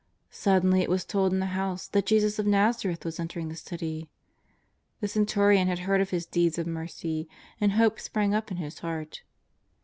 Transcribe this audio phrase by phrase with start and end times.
[0.31, 4.09] Suddenly it was told in the house that Jesus of l!^azareth was entering the city.
[4.99, 8.79] The centurion had heard of His deeds of mercy, and hope sprang up in his
[8.79, 9.21] heart.